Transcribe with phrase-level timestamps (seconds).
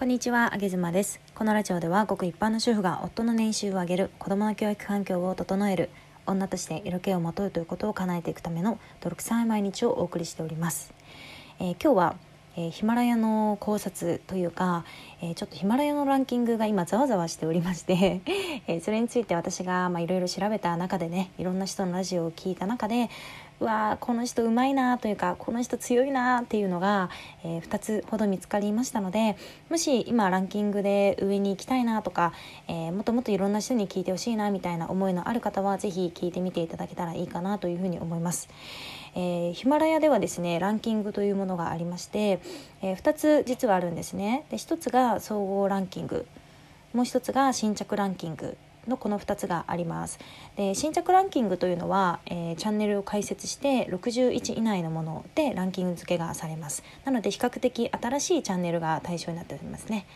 [0.00, 1.20] こんにちは、あげずまです。
[1.34, 5.90] このラジオでは、ごく一般の主婦が夫の年収を上げる、子供の教育環境を整える、
[6.24, 10.94] 女として色気をまとうということを叶えていくための泥臭い毎日をお送りしております。
[11.58, 12.16] えー、今日は、
[12.56, 14.86] えー、ヒマラヤの考察というか、
[15.20, 18.22] えー、ちょっとヒマラヤのランキングが今ざわざわしておりまして
[18.66, 23.10] えそれについて私がいろいろ調べた中でねいろんな人のラジオを聞いた中で
[23.60, 27.10] うわこの人うまいなというかこの人強いなっていうのが、
[27.44, 29.36] えー、2つほど見つかりましたので
[29.68, 32.32] もし今ランキングで上に行きたいなとか、
[32.68, 38.48] えー、もっともっといろんな人に聞いてほしいなみたいな思いのある方は是非聞いてみていただけたらいいかなというふうに思います。
[39.14, 42.40] えー、ヒマラヤではですねランキングというものがありまして、
[42.80, 44.46] えー、2つ実はあるんですね。
[44.50, 46.26] で1つが総合ランキング。
[46.94, 48.56] もう1つが新着ランキング。
[48.90, 50.18] のこの2つがあります。
[50.56, 56.82] で新着ランキングというのは、えー、チャンネルを開設して61以内のものでランキング付けがされます。
[57.06, 60.06] なので比較的新しいチャンネルが対象になっておりますね。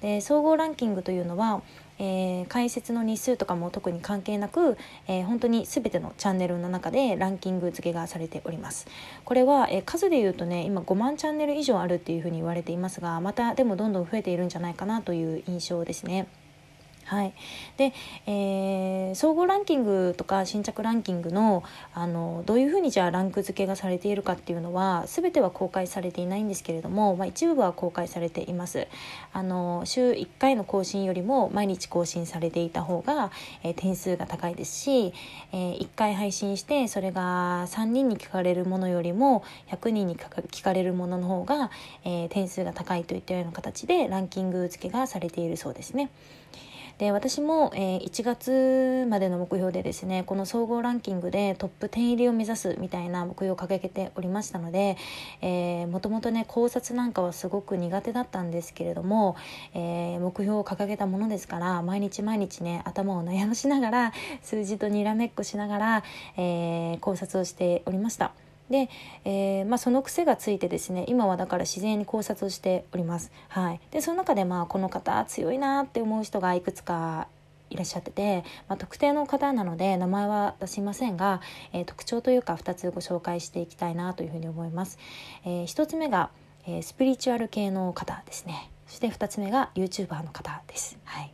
[0.00, 1.62] で総合ランキングというのは、
[1.98, 8.86] えー、解説の日数とかも特に関係なく、えー、本当に全てのチャンネルの中でランキング付けがされております。
[9.24, 16.26] これは、えー、数で言うとね今5万チャンネル以上あるっていうふうに言われていますがまたでもどんどん増えているんじゃないかなという印象ですね。
[17.10, 17.34] はい、
[17.76, 17.92] で、
[18.26, 28.86] えー、総合ランキングとか新着ランキングのあのどういうふうにじゃあランク付けがされているかっていうのは全ては公開されていないんですけれども、まあ、一部は公開されています
[29.32, 33.32] あの週1回の更新よりも毎日更新されていた方が、
[33.64, 35.12] えー、点数が高いですし、
[35.52, 41.72] えー、1回配信してそれが3人に聞かれるものよりも100人に聞かれるものの方が、
[42.04, 46.10] えー、点数が高いといったような形でランキング付けがされているそうですね。
[47.00, 54.98] で私も、えー、1月までの目標でですねこの総合ランキングでトップ10入りを目指すみたいな目標を掲げておりましたので、
[55.40, 59.34] え、もともとね考察なんかはすごく苦手だったんですけれども、
[59.72, 64.12] えー、目標を掲げたものですから毎日毎日ね頭を悩ましながら
[64.42, 66.04] 数字とにらめっこしながら、
[66.36, 68.32] えー考察をしておりました。
[68.70, 68.88] で、
[69.24, 73.32] えー、まあ、その癖がついてですね今はだから自然に考察をしております。
[73.48, 77.26] はい、でその中でまあこの方強いなって思う人がいくつか
[77.70, 81.40] いらっしゃってて、まあ、特定の方なので名前は出しませんが、
[81.72, 84.98] えー、特徴というか2つご紹介していきたいなというふうに思います。
[85.44, 86.30] えー、1つ目が、
[86.66, 90.98] えー、スピリチュアル系の方ですねそして2つ目が YouTuber の方です。
[91.04, 91.32] はい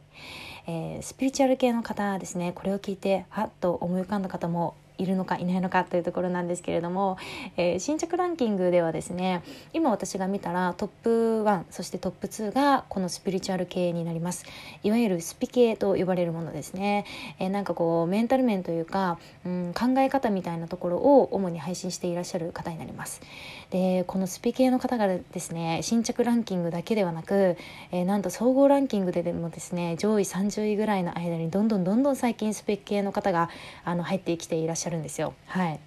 [0.69, 7.19] えー、スピリチュアル系の方ですねこれを聞いてはっと思い浮かんだ方もいるのかいないのかというところなんですけれども、
[7.57, 9.43] えー、新着ランキングではですね
[9.73, 11.11] 今私が見たらトップ
[11.45, 14.45] 1そしてトップ2がこのスピリチュアル系になります。
[14.83, 17.05] いわゆるスピ系と呼ばれるものですね、
[17.39, 23.21] えー、なんかこうメンタル面というか、うん、考え方みたいなところを主に配信していらっしゃる方になります。
[23.71, 27.57] でこのスピ系の方がですね新着ランキングだけではなく、
[27.91, 33.51] えー、なんと総合ランキングででもですね上位30位ぐらいの間にどんどんどんどん最近スピ系の方が
[33.85, 35.35] あの入ってきていらっしゃるゃるんですよ。
[35.47, 35.81] はい。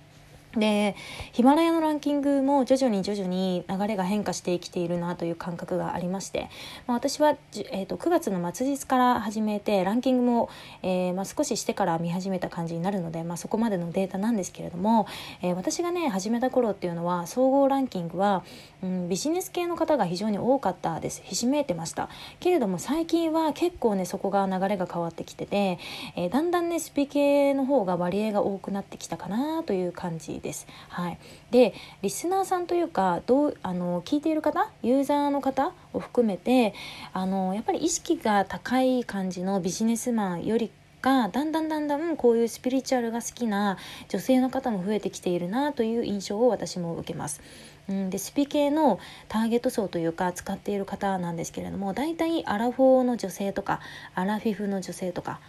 [0.57, 0.95] で
[1.31, 6.49] ヒマラヤのランキングも徐々に徐々に流れが変化してきているなという感覚がありまして、
[6.87, 7.37] まあ、私は、
[7.71, 10.49] えーと、9月の末日から始めてランキングも、
[10.81, 15.05] えー、まあ、少ししてから見始めた感じになるので、まあ、そこまでのデータなんですけれども、
[15.43, 18.43] えー、私がね始めた頃っていうのは総合ランキングは、
[18.81, 21.21] うん、ビジネス系の方が非常に多かったです。
[21.23, 22.09] ひしめいてました。
[22.39, 25.77] けれども最近は結構ねそこが流れが変わってきてて、
[26.15, 30.67] えー、だんだんねスピ系の方が割合が多くなってきたかなという感じです。
[30.89, 31.17] はい、
[31.51, 36.73] でリスナーさんというかどうあの聞いている方ユーザーの方を含めて
[37.13, 43.77] あのやっぱり意識が高い感じのビジネスマンよりがだんだんだんだんこういうスピリチュアルが好きな
[44.09, 47.41] 女性の方も増えてきているなという印象を私も受けます。
[47.87, 53.79] うん、でスピ系のターゲット層というか使っている方なんですけれども大体アラフォーの女性とか
[54.13, 55.39] アラフィフの女性とか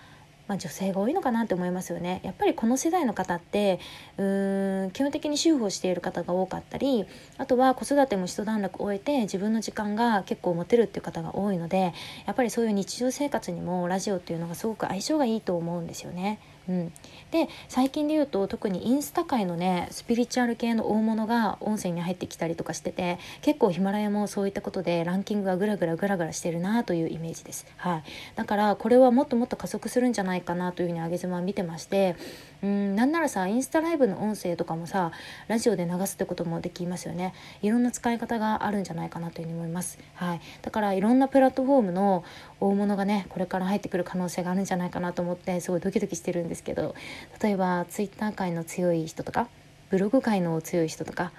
[0.50, 3.78] まあ、女性が多いのかなって思いますよねやっぱりこの世代の方って
[4.18, 7.06] うーん基本的に主婦をしている方が多かったり
[7.38, 11.94] あとは子育ても一段落終えて自分の時間が結構持てるっていう方が多いので
[12.26, 16.40] やっぱりそういう日常生活にもラジオっていうのがすごく相性がいいと思うんですよね。
[16.70, 16.92] うん、
[17.32, 28.02] で最近で言うと特にインスタ界のねスピリチュアル系の大物が音声に入ってきたりとかしてて結構ヒマラヤもそういったことでランキングがグラグラグラグラしてるなというイメージです、はい、
[28.36, 32.14] だからこれはもっともっと加速するんじゃないかなというふうに上げ妻は見てまして
[32.62, 35.10] うんなんならさインスタライブの音声とかもさ
[35.48, 37.34] ラジオで流すってこともできますよね。
[37.62, 42.24] いろんな使い方があるんじゃないかなというふうに思います、はい、だからいろんなプラットフォームの
[42.60, 46.94] 大物がねこれから入ってくる可能性があるんじゃないかなと思ってすごいドキドキしてるんですですけど
[47.42, 49.48] 例えばツイッター界の強い人とか
[49.88, 51.32] ブログ界の強い人とか、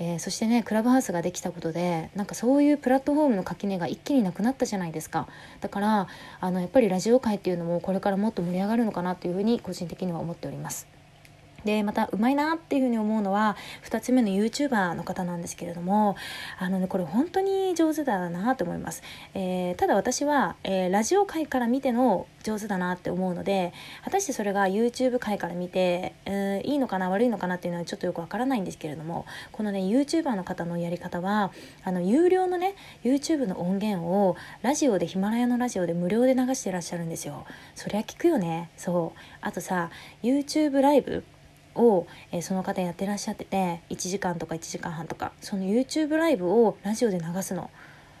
[0.00, 5.28] えー、そしてねクラブハウスができたことでなんかそういうプラットフォームの垣根が一気になくなったじゃないですか
[5.60, 6.08] だから
[6.40, 10.86] あのやっぱりラジオ界っていうのもこれからもっと盛り上がるのかなというふうに個人的には思っております。
[11.64, 16.16] でまたうまいなっていうふうに思うのは2つ目の YouTuber の方なんですけれども
[16.58, 19.02] あのねこれ本当に上手だなと思います、
[19.34, 23.72] えー、ただ私は、えー、ラジオ界から見ての上手だなって思うので
[24.04, 31.52] 果たしてそれが YouTube 界から見て、えー、いいのかな悪いのかなっていうのはちょっとよくわからないんですけれどもこのね YouTuber の方のやり方は
[31.84, 32.74] あの有料のね
[33.04, 37.46] YouTube の音源をラジオでヒマラヤのラジオで無料で流してらっしゃるんですよ。
[37.74, 38.70] そりゃ聞くよね。
[38.76, 39.18] そう。
[39.40, 39.90] あとさ
[40.22, 41.24] YouTube ライブ
[41.74, 47.70] を、えー、その方やってらっしゃってて1時間とか1時間半とかその YouTube ライブをラジオで流すの。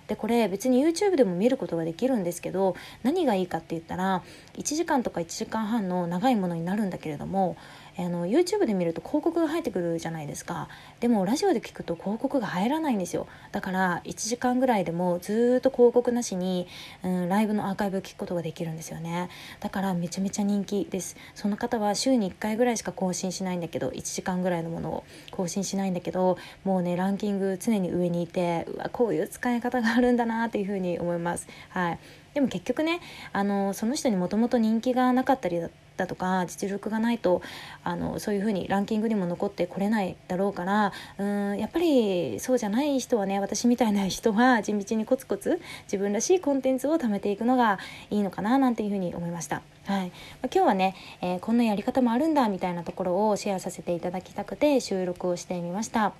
[0.08, 4.22] でこれ別に YouTube でも見ることができるんですけど何がいいかって言ったら
[4.54, 7.56] 1時間とか1時間半の長いものになるんだけれども
[7.98, 10.68] あの YouTube で見ると広告が入ってくるじゃないですか。
[11.00, 13.26] でもラジオで聞くと広告が入らないんですよ。
[13.52, 16.66] だから1時間ぐらいでもずっと広告なしに、
[17.02, 19.28] うん、ライブのアーカイブを聞くことができるんですよね。
[19.60, 21.16] だからめちゃめちゃ人気です。
[21.34, 31.46] その方は週に1回ぐらいしか更新しないんだけど1時間ぐらいのものを更新しないんだけどもうねランキング常に上にいてうわこういう使い方があるんだなっていうふうに思います。
[31.68, 31.98] はい。
[32.34, 33.00] でも結局ね
[33.32, 35.68] あのその人にもともと人気がなかったりだ
[36.02, 37.42] だとか実力がないと
[37.84, 47.78] あのそういうふうにランキングにも残ってこれないだろうからうんやっぱりそうじゃない人はね私みたいな人は地道にコツコツ自分らしいコンテンツを貯めていくのが
[48.10, 49.62] いいのかななんていうふうに思いました。
[49.84, 50.12] はい、
[50.44, 56.12] 今日はね、えー、こんなやり方もあるんだみたいなところをシェアさせていただきたくて収録をしてみました。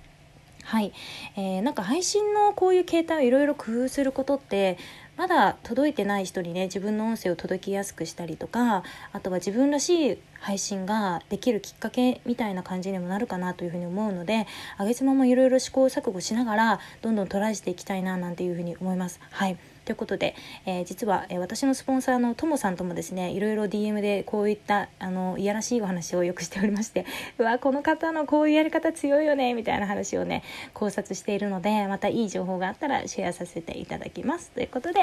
[0.65, 0.93] はい、
[1.37, 4.79] えー、なんか配信のこういう形態をいろいろ工夫することって
[5.17, 8.83] まだ届いてない人にね自分の音声を届きやすくしたりとか
[9.13, 19.21] あとは自分らしい配信ができるきっかけみたいな感じにもなるかなというふうに思うのであげつまもいろいろ試行錯誤しながらどんどんトライしていきたいななんていうふうに思います。
[19.31, 27.05] はいということで、えー、実は、えー、私のスポンサーのともさんともですねいろいろ DM でこういったあのいやらしいお話をよくしておりまして
[27.39, 35.02] うわこの方のこういうやり方強いよねみたいな話をね考察しているのでまたいい情報があったらシェアさせていただきますということで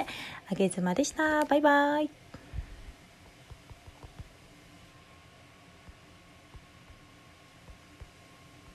[0.51, 1.45] あげずまでした。
[1.45, 2.28] バイバイ。